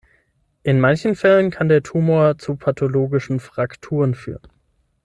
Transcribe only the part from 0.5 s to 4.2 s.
In manchen Fällen kann der Tumor zu pathologischen Frakturen